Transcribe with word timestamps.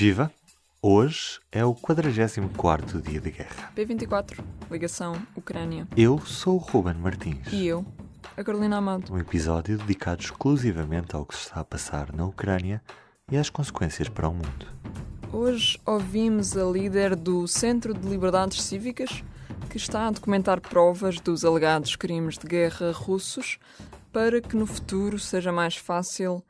Viva! 0.00 0.32
Hoje 0.80 1.38
é 1.52 1.62
o 1.62 1.74
44º 1.74 3.02
dia 3.02 3.20
de 3.20 3.30
guerra. 3.30 3.70
P24, 3.76 4.42
ligação 4.70 5.14
Ucrânia. 5.36 5.86
Eu 5.94 6.18
sou 6.20 6.54
o 6.54 6.56
Ruben 6.56 6.94
Martins. 6.94 7.52
E 7.52 7.66
eu, 7.66 7.84
a 8.34 8.42
Carolina 8.42 8.78
Amado. 8.78 9.12
Um 9.12 9.18
episódio 9.18 9.76
dedicado 9.76 10.22
exclusivamente 10.22 11.14
ao 11.14 11.26
que 11.26 11.36
se 11.36 11.42
está 11.42 11.60
a 11.60 11.64
passar 11.64 12.14
na 12.14 12.24
Ucrânia 12.24 12.82
e 13.30 13.36
às 13.36 13.50
consequências 13.50 14.08
para 14.08 14.26
o 14.26 14.32
mundo. 14.32 14.66
Hoje 15.30 15.78
ouvimos 15.84 16.56
a 16.56 16.64
líder 16.64 17.14
do 17.14 17.46
Centro 17.46 17.92
de 17.92 18.08
Liberdades 18.08 18.62
Cívicas, 18.62 19.22
que 19.68 19.76
está 19.76 20.06
a 20.06 20.10
documentar 20.12 20.62
provas 20.62 21.20
dos 21.20 21.44
alegados 21.44 21.94
crimes 21.94 22.38
de 22.38 22.46
guerra 22.46 22.90
russos 22.90 23.58
para 24.10 24.40
que 24.40 24.56
no 24.56 24.64
futuro 24.64 25.18
seja 25.18 25.52
mais 25.52 25.76
fácil 25.76 26.42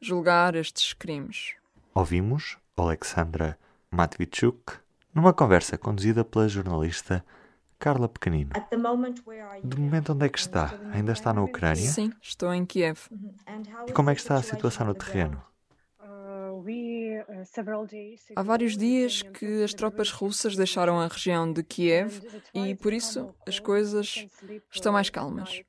julgar 0.00 0.56
estes 0.56 0.92
crimes. 0.92 1.54
Ouvimos 1.94 2.58
Alexandra 2.76 3.58
Matvichuk 3.90 4.74
numa 5.14 5.32
conversa 5.32 5.78
conduzida 5.78 6.24
pela 6.24 6.46
jornalista 6.46 7.24
Carla 7.78 8.08
Pequenino. 8.08 8.50
De 9.64 9.78
momento, 9.80 10.12
onde 10.12 10.26
é 10.26 10.28
que 10.28 10.38
está? 10.38 10.78
Ainda 10.92 11.12
está 11.12 11.32
na 11.32 11.42
Ucrânia? 11.42 11.76
Sim, 11.88 12.12
estou 12.20 12.52
em 12.52 12.66
Kiev. 12.66 13.08
E 13.86 13.92
como 13.92 14.10
é 14.10 14.14
que 14.14 14.20
está 14.20 14.36
a 14.36 14.42
situação 14.42 14.86
no 14.86 14.94
terreno? 14.94 15.42
Há 18.34 18.42
vários 18.42 18.76
dias 18.76 19.22
que 19.22 19.62
as 19.62 19.72
tropas 19.72 20.10
russas 20.10 20.56
deixaram 20.56 21.00
a 21.00 21.06
região 21.06 21.50
de 21.50 21.62
Kiev 21.62 22.20
e, 22.52 22.74
por 22.74 22.92
isso, 22.92 23.34
as 23.46 23.58
coisas 23.58 24.26
estão 24.70 24.92
mais 24.92 25.08
calmas. 25.08 25.62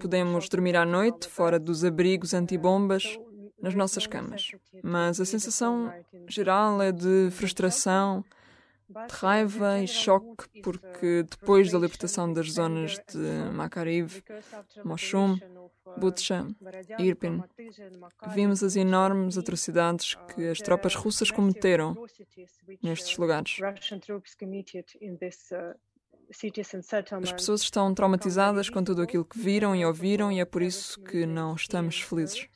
Podemos 0.00 0.48
dormir 0.48 0.76
à 0.76 0.84
noite 0.84 1.28
fora 1.28 1.58
dos 1.58 1.84
abrigos 1.84 2.34
antibombas 2.34 3.18
nas 3.62 3.74
nossas 3.74 4.06
camas. 4.06 4.52
Mas 4.82 5.20
a 5.20 5.24
sensação 5.24 5.92
geral 6.28 6.80
é 6.82 6.92
de 6.92 7.30
frustração, 7.30 8.24
de 8.88 9.14
raiva 9.14 9.80
e 9.80 9.86
choque, 9.86 10.60
porque 10.62 11.22
depois 11.22 11.70
da 11.70 11.78
libertação 11.78 12.32
das 12.32 12.52
zonas 12.52 12.98
de 13.08 13.52
Makariv, 13.52 14.22
Moshum, 14.84 15.38
Butsha 15.96 16.46
e 16.98 17.04
Irpin, 17.04 17.42
vimos 18.32 18.62
as 18.62 18.76
enormes 18.76 19.38
atrocidades 19.38 20.16
que 20.34 20.48
as 20.48 20.58
tropas 20.58 20.94
russas 20.94 21.30
cometeram 21.30 21.96
nestes 22.82 23.16
lugares. 23.16 23.58
As 27.22 27.32
pessoas 27.32 27.62
estão 27.62 27.92
traumatizadas 27.92 28.70
com 28.70 28.84
tudo 28.84 29.02
aquilo 29.02 29.24
que 29.24 29.38
viram 29.38 29.74
e 29.74 29.84
ouviram, 29.84 30.30
e 30.30 30.40
é 30.40 30.44
por 30.44 30.62
isso 30.62 31.00
que 31.02 31.26
não 31.26 31.54
estamos 31.54 32.00
felizes. 32.00 32.48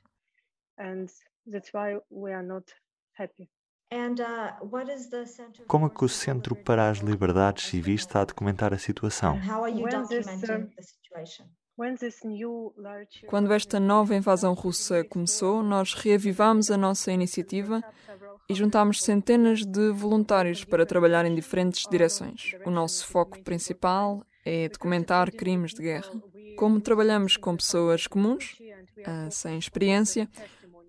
Como 5.68 5.86
é 5.86 5.90
que 5.90 6.04
o 6.04 6.08
Centro 6.08 6.56
para 6.56 6.90
as 6.90 6.98
Liberdades 6.98 7.66
Civis 7.66 8.00
está 8.00 8.22
a 8.22 8.24
documentar 8.24 8.74
a 8.74 8.78
situação? 8.78 9.38
Quando 13.26 13.52
esta 13.52 13.80
nova 13.80 14.14
invasão 14.14 14.54
russa 14.54 15.04
começou, 15.04 15.62
nós 15.62 15.94
reavivamos 15.94 16.70
a 16.70 16.76
nossa 16.76 17.12
iniciativa 17.12 17.82
e 18.48 18.54
juntámos 18.54 19.02
centenas 19.02 19.64
de 19.64 19.90
voluntários 19.90 20.64
para 20.64 20.86
trabalhar 20.86 21.24
em 21.24 21.34
diferentes 21.34 21.86
direções. 21.90 22.54
O 22.64 22.70
nosso 22.70 23.06
foco 23.06 23.42
principal 23.42 24.24
é 24.44 24.68
documentar 24.68 25.32
crimes 25.32 25.72
de 25.72 25.82
guerra. 25.82 26.12
Como 26.56 26.80
trabalhamos 26.80 27.36
com 27.36 27.56
pessoas 27.56 28.06
comuns, 28.06 28.56
uh, 29.00 29.30
sem 29.30 29.58
experiência, 29.58 30.28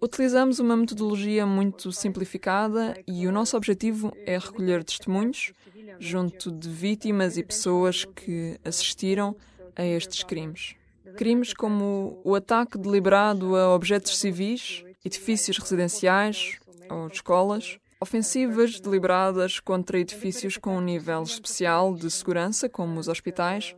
utilizamos 0.02 0.60
uma 0.60 0.76
metodologia 0.76 1.46
muito 1.46 1.92
simplificada 1.92 2.98
e 3.08 3.28
o 3.28 3.32
nosso 3.32 3.56
objetivo 3.56 4.12
é 4.26 4.38
recolher 4.38 4.84
testemunhos 4.84 5.52
junto 6.00 6.52
de 6.52 6.70
vítimas 6.70 7.38
e 7.38 7.44
pessoas 7.44 8.06
que 8.06 8.60
assistiram 8.64 9.36
a 9.76 9.86
estes 9.86 10.24
crimes. 10.24 10.76
Crimes 11.16 11.54
como 11.54 12.20
o 12.24 12.36
ataque 12.36 12.78
deliberado 12.78 13.56
a 13.56 13.74
objetos 13.74 14.18
civis, 14.18 14.84
edifícios 15.04 15.58
residenciais 15.58 16.58
ou 16.90 17.08
escolas, 17.08 17.78
ofensivas 18.00 18.80
deliberadas 18.80 19.60
contra 19.60 20.00
edifícios 20.00 20.58
com 20.58 20.78
um 20.78 20.82
nível 20.82 21.24
especial 21.24 21.96
de 21.96 22.12
segurança, 22.12 22.68
como 22.68 23.00
os 23.00 23.08
hospitais, 23.08 23.76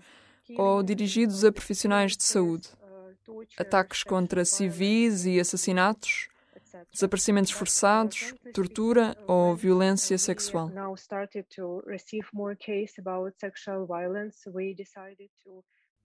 ou 0.57 0.81
dirigidos 0.81 1.44
a 1.44 1.51
profissionais 1.51 2.17
de 2.17 2.23
saúde, 2.23 2.69
ataques 3.57 4.03
contra 4.03 4.45
civis 4.45 5.25
e 5.25 5.39
assassinatos, 5.39 6.27
desaparecimentos 6.91 7.51
forçados, 7.51 8.33
tortura 8.53 9.15
ou 9.27 9.55
violência 9.55 10.17
sexual. 10.17 10.71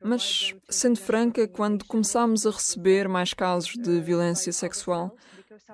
Mas, 0.04 0.54
sendo 0.68 0.98
franca, 0.98 1.46
quando 1.46 1.84
começámos 1.84 2.44
a 2.44 2.50
receber 2.50 3.08
mais 3.08 3.32
casos 3.32 3.74
de 3.74 4.00
violência 4.00 4.52
sexual, 4.52 5.16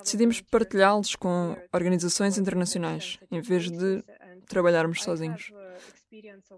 decidimos 0.00 0.40
partilhá-los 0.42 1.16
com 1.16 1.56
organizações 1.72 2.36
internacionais, 2.36 3.18
em 3.30 3.40
vez 3.40 3.70
de 3.70 4.04
trabalharmos 4.48 5.02
sozinhos. 5.02 5.52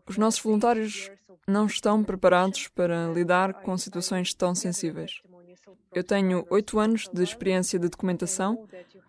Os 0.09 0.17
nossos 0.17 0.41
voluntários 0.41 1.11
não 1.47 1.67
estão 1.67 2.03
preparados 2.05 2.69
para 2.69 3.09
lidar 3.09 3.55
com 3.62 3.77
situações 3.77 4.33
tão 4.33 4.55
sensíveis. 4.55 5.21
Eu 5.93 6.05
tenho 6.05 6.47
oito 6.51 6.78
anos 6.78 7.09
de 7.12 7.23
experiência 7.23 7.78
de 7.78 7.89
documentação, 7.89 8.69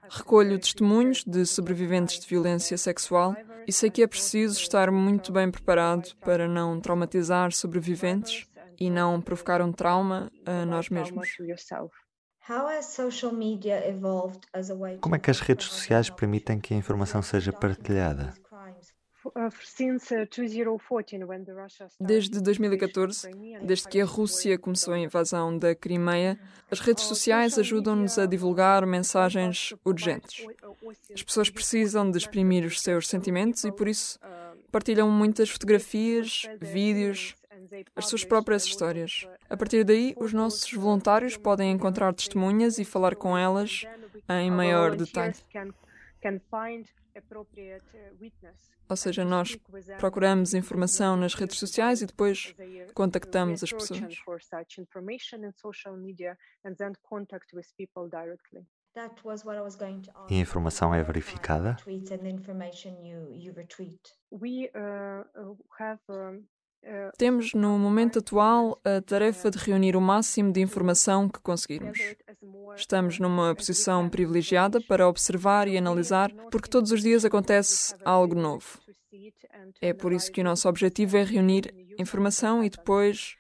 recolho 0.10 0.58
testemunhos 0.60 1.24
de 1.24 1.46
sobreviventes 1.46 2.20
de 2.20 2.28
violência 2.28 2.78
sexual 2.78 3.36
e 3.68 3.72
sei 3.72 3.90
que 3.92 4.02
é 4.02 4.08
preciso 4.08 4.60
estar 4.60 4.92
muito 4.92 5.32
bem 5.32 5.50
preparado 5.52 6.16
para 6.18 6.48
não 6.48 6.80
traumatizar 6.80 7.52
sobreviventes 7.52 8.48
e 8.80 8.90
não 8.90 9.22
provocar 9.22 9.62
um 9.62 9.72
trauma 9.72 10.32
a 10.44 10.66
nós 10.66 10.90
mesmos. 10.90 11.30
Como 15.00 15.16
é 15.16 15.20
que 15.20 15.30
as 15.30 15.40
redes 15.40 15.68
sociais 15.68 16.10
permitem 16.10 16.60
que 16.60 16.74
a 16.74 16.78
informação 16.78 17.22
seja 17.22 17.54
partilhada? 17.54 18.34
Desde 22.00 22.42
2014, 22.42 23.30
desde 23.62 23.88
que 23.88 24.02
a 24.02 24.06
Rússia 24.06 24.58
começou 24.58 24.94
a 24.94 25.00
invasão 25.00 25.58
da 25.58 25.74
Crimeia, 25.74 26.40
as 26.70 26.80
redes 26.80 27.06
sociais 27.06 27.58
ajudam-nos 27.58 28.18
a 28.18 28.26
divulgar 28.26 28.86
mensagens 28.86 29.74
urgentes. 29.86 30.46
As 31.14 31.24
pessoas 31.24 31.50
precisam 31.50 32.10
de 32.10 32.18
exprimir 32.18 32.66
os 32.66 32.82
seus 32.82 33.08
sentimentos 33.08 33.64
e, 33.64 33.72
por 33.72 33.88
isso, 33.88 34.20
partilham 34.72 35.10
muitas 35.10 35.50
fotografias, 35.50 36.44
vídeos, 36.60 37.36
as 37.96 38.08
suas 38.08 38.24
próprias 38.24 38.66
histórias. 38.66 39.28
A 39.50 39.56
partir 39.56 39.84
daí, 39.84 40.14
os 40.18 40.34
nossos 40.34 40.72
voluntários 40.74 41.38
podem 41.38 41.72
encontrar 41.72 42.14
testemunhas 42.14 42.80
e 42.80 42.86
falar 42.86 43.16
com 43.16 43.38
elas 43.38 43.86
em 44.30 44.52
maior 44.52 44.96
detalhe. 44.96 45.36
Ou 48.88 48.96
seja, 48.96 49.26
nós 49.26 49.58
procuramos 50.00 50.54
informação 50.54 51.18
nas 51.18 51.34
redes 51.34 51.58
sociais 51.58 52.02
e 52.02 52.06
depois 52.06 52.56
contactamos 52.94 53.64
as 53.64 53.72
pessoas. 53.72 54.00
E 60.30 60.36
a 60.36 60.40
informação 60.40 60.94
é 60.94 61.02
verificada? 61.02 61.78
Temos, 67.18 67.54
no 67.54 67.78
momento 67.78 68.20
atual, 68.20 68.80
a 68.84 69.02
tarefa 69.02 69.52
de 69.52 69.58
reunir 69.58 69.96
o 69.96 70.02
máximo 70.02 70.52
de 70.52 70.62
informação 70.62 71.30
que 71.30 71.40
conseguirmos. 71.40 72.00
Estamos 72.76 73.20
numa 73.20 73.54
posição 73.54 74.10
privilegiada 74.10 74.82
para 74.82 75.08
observar 75.08 75.68
e 75.68 75.78
analisar, 75.78 76.32
porque 76.50 76.70
todos 76.70 76.92
os 76.92 77.02
dias 77.02 77.24
acontece 77.24 77.94
algo 78.04 78.36
novo. 78.36 78.80
É 79.80 79.94
por 79.94 80.12
isso 80.12 80.32
que 80.32 80.42
o 80.42 80.44
nosso 80.44 80.68
objetivo 80.68 81.18
é 81.18 81.24
reunir 81.24 81.74
informação 82.00 82.64
e 82.64 82.70
depois, 82.70 83.36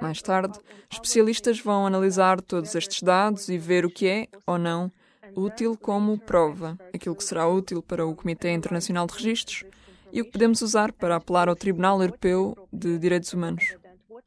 mais 0.00 0.22
tarde, 0.22 0.58
especialistas 0.90 1.60
vão 1.60 1.86
analisar 1.86 2.40
todos 2.40 2.74
estes 2.74 3.02
dados 3.02 3.48
e 3.48 3.58
ver 3.58 3.84
o 3.84 3.90
que 3.90 4.06
é 4.06 4.28
ou 4.46 4.58
não 4.58 4.92
útil 5.34 5.76
como 5.76 6.18
prova, 6.18 6.78
aquilo 6.94 7.16
que 7.16 7.24
será 7.24 7.48
útil 7.48 7.82
para 7.82 8.06
o 8.06 8.14
Comitê 8.14 8.52
Internacional 8.52 9.06
de 9.06 9.14
Registros 9.14 9.64
e 10.12 10.20
o 10.20 10.24
que 10.24 10.32
podemos 10.32 10.62
usar 10.62 10.92
para 10.92 11.16
apelar 11.16 11.48
ao 11.48 11.56
Tribunal 11.56 12.00
Europeu 12.00 12.56
de 12.72 12.98
Direitos 12.98 13.32
Humanos. 13.32 13.64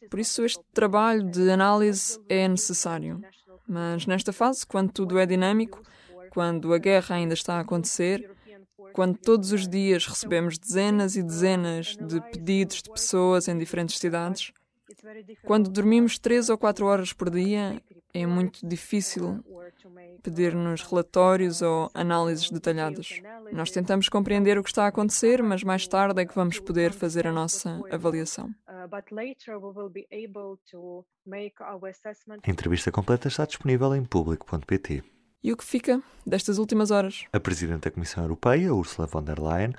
Por 0.09 0.19
isso, 0.19 0.43
este 0.43 0.63
trabalho 0.73 1.23
de 1.23 1.49
análise 1.49 2.19
é 2.27 2.47
necessário. 2.47 3.21
Mas 3.67 4.05
nesta 4.05 4.33
fase, 4.33 4.65
quando 4.65 4.91
tudo 4.91 5.19
é 5.19 5.25
dinâmico, 5.25 5.81
quando 6.31 6.73
a 6.73 6.77
guerra 6.77 7.15
ainda 7.15 7.33
está 7.33 7.55
a 7.55 7.59
acontecer, 7.61 8.29
quando 8.93 9.17
todos 9.17 9.51
os 9.51 9.67
dias 9.67 10.05
recebemos 10.05 10.57
dezenas 10.57 11.15
e 11.15 11.23
dezenas 11.23 11.95
de 11.95 12.19
pedidos 12.31 12.81
de 12.81 12.89
pessoas 12.89 13.47
em 13.47 13.57
diferentes 13.57 13.99
cidades, 13.99 14.51
quando 15.43 15.69
dormimos 15.69 16.17
três 16.17 16.49
ou 16.49 16.57
quatro 16.57 16.85
horas 16.85 17.13
por 17.13 17.29
dia, 17.29 17.81
é 18.13 18.25
muito 18.25 18.67
difícil 18.67 19.43
pedir-nos 20.21 20.83
relatórios 20.83 21.61
ou 21.61 21.89
análises 21.93 22.49
detalhadas. 22.49 23.21
Nós 23.51 23.71
tentamos 23.71 24.09
compreender 24.09 24.57
o 24.57 24.63
que 24.63 24.69
está 24.69 24.85
a 24.85 24.87
acontecer, 24.87 25.41
mas 25.41 25.63
mais 25.63 25.87
tarde 25.87 26.21
é 26.21 26.25
que 26.25 26.35
vamos 26.35 26.59
poder 26.59 26.91
fazer 26.91 27.27
a 27.27 27.31
nossa 27.31 27.81
avaliação. 27.91 28.53
A 32.43 32.49
entrevista 32.49 32.91
completa 32.91 33.27
está 33.27 33.45
disponível 33.45 33.95
em 33.95 34.03
público.pt. 34.03 35.03
E 35.41 35.53
o 35.53 35.57
que 35.57 35.63
fica 35.63 36.01
destas 36.25 36.57
últimas 36.57 36.91
horas? 36.91 37.25
A 37.31 37.39
Presidente 37.39 37.83
da 37.83 37.91
Comissão 37.91 38.23
Europeia, 38.23 38.73
Ursula 38.73 39.07
von 39.07 39.23
der 39.23 39.39
Leyen, 39.39 39.73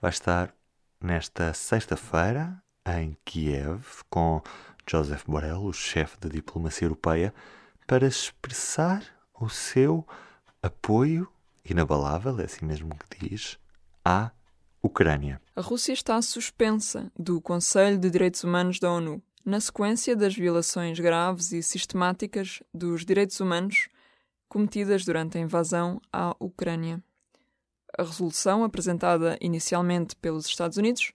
vai 0.00 0.10
estar 0.10 0.54
nesta 1.00 1.54
sexta-feira 1.54 2.62
em 2.86 3.16
Kiev 3.24 4.02
com 4.10 4.42
Joseph 4.88 5.24
Borrell, 5.26 5.64
o 5.64 5.72
chefe 5.72 6.18
da 6.20 6.28
diplomacia 6.28 6.84
europeia, 6.84 7.32
para 7.86 8.06
expressar 8.06 9.15
o 9.40 9.48
seu 9.48 10.06
apoio 10.62 11.28
inabalável, 11.64 12.38
é 12.40 12.44
assim 12.44 12.64
mesmo 12.64 12.90
que 13.10 13.28
diz, 13.28 13.58
à 14.04 14.30
Ucrânia. 14.82 15.40
A 15.54 15.60
Rússia 15.60 15.92
está 15.92 16.20
suspensa 16.22 17.10
do 17.18 17.40
Conselho 17.40 17.98
de 17.98 18.10
Direitos 18.10 18.44
Humanos 18.44 18.78
da 18.78 18.90
ONU, 18.90 19.22
na 19.44 19.60
sequência 19.60 20.16
das 20.16 20.34
violações 20.34 20.98
graves 20.98 21.52
e 21.52 21.62
sistemáticas 21.62 22.62
dos 22.72 23.04
direitos 23.04 23.38
humanos 23.40 23.88
cometidas 24.48 25.04
durante 25.04 25.38
a 25.38 25.40
invasão 25.40 26.00
à 26.12 26.34
Ucrânia. 26.38 27.02
A 27.98 28.02
resolução, 28.02 28.64
apresentada 28.64 29.36
inicialmente 29.40 30.14
pelos 30.16 30.46
Estados 30.46 30.76
Unidos, 30.76 31.12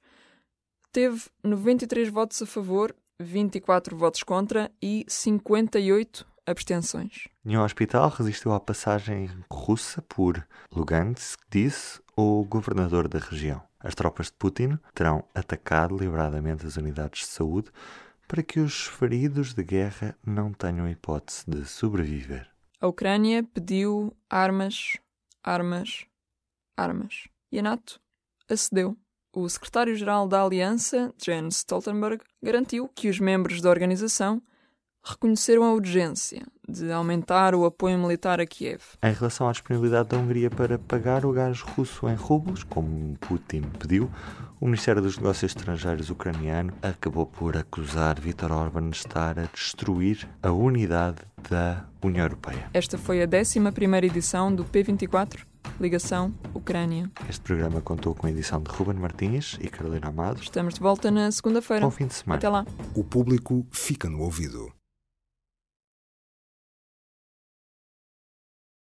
teve 0.91 1.29
93 1.43 2.09
votos 2.09 2.41
a 2.41 2.45
favor, 2.45 2.95
24 3.19 3.95
votos 3.95 4.23
contra 4.23 4.71
e 4.81 5.05
58 5.07 6.30
abstenções. 6.45 7.27
Nenhum 7.43 7.63
hospital 7.63 8.09
resistiu 8.09 8.53
à 8.53 8.59
passagem 8.59 9.29
russa 9.51 10.01
por 10.01 10.45
Lugansk, 10.71 11.39
disse 11.49 11.99
o 12.15 12.43
governador 12.45 13.07
da 13.07 13.19
região. 13.19 13.61
As 13.79 13.95
tropas 13.95 14.27
de 14.27 14.33
Putin 14.33 14.77
terão 14.93 15.23
atacado 15.33 15.97
deliberadamente 15.97 16.65
as 16.65 16.77
unidades 16.77 17.21
de 17.21 17.27
saúde 17.27 17.71
para 18.27 18.43
que 18.43 18.59
os 18.59 18.85
feridos 18.85 19.53
de 19.53 19.63
guerra 19.63 20.15
não 20.25 20.53
tenham 20.53 20.87
hipótese 20.87 21.43
de 21.47 21.65
sobreviver. 21.65 22.49
A 22.79 22.87
Ucrânia 22.87 23.43
pediu 23.43 24.15
armas, 24.29 24.97
armas, 25.43 26.05
armas. 26.77 27.27
E 27.51 27.59
a 27.59 27.61
NATO 27.61 27.99
acedeu. 28.49 28.97
O 29.33 29.47
secretário-geral 29.47 30.27
da 30.27 30.43
Aliança, 30.43 31.13
Jens 31.17 31.57
Stoltenberg, 31.57 32.23
garantiu 32.41 32.87
que 32.89 33.09
os 33.09 33.19
membros 33.19 33.61
da 33.61 33.69
organização 33.69 34.41
reconheceram 35.03 35.63
a 35.63 35.73
urgência 35.73 36.43
de 36.67 36.91
aumentar 36.91 37.53
o 37.53 37.65
apoio 37.65 37.97
militar 37.97 38.39
a 38.39 38.45
Kiev. 38.45 38.81
Em 39.03 39.13
relação 39.13 39.47
à 39.47 39.51
disponibilidade 39.51 40.09
da 40.09 40.17
Hungria 40.17 40.49
para 40.49 40.79
pagar 40.79 41.25
o 41.25 41.31
gás 41.31 41.61
russo 41.61 42.07
em 42.07 42.15
rublos, 42.15 42.63
como 42.63 43.17
Putin 43.19 43.63
pediu, 43.77 44.09
o 44.59 44.65
Ministério 44.65 45.01
dos 45.01 45.17
Negócios 45.17 45.51
Estrangeiros 45.51 46.09
ucraniano 46.09 46.73
acabou 46.81 47.25
por 47.25 47.57
acusar 47.57 48.19
Viktor 48.19 48.51
Orban 48.51 48.89
de 48.89 48.97
estar 48.97 49.37
a 49.39 49.43
destruir 49.53 50.29
a 50.41 50.51
unidade 50.51 51.17
da 51.49 51.85
União 52.01 52.23
Europeia. 52.23 52.69
Esta 52.73 52.97
foi 52.97 53.21
a 53.21 53.25
11 53.25 53.59
edição 54.05 54.53
do 54.53 54.63
P24, 54.63 55.39
Ligação 55.79 56.33
Ucrânia. 56.53 57.09
Este 57.27 57.41
programa 57.41 57.81
contou 57.81 58.13
com 58.13 58.27
a 58.27 58.29
edição 58.29 58.61
de 58.61 58.69
Ruben 58.69 58.95
Martins 58.95 59.57
e 59.59 59.67
Carolina 59.67 60.07
Amado. 60.07 60.41
Estamos 60.41 60.75
de 60.75 60.79
volta 60.79 61.09
na 61.09 61.31
segunda-feira. 61.31 61.83
Bom 61.83 61.91
fim 61.91 62.07
de 62.07 62.13
semana. 62.13 62.37
Até 62.37 62.49
lá. 62.49 62.65
O 62.95 63.03
público 63.03 63.65
fica 63.71 64.09
no 64.09 64.21
ouvido. 64.21 64.71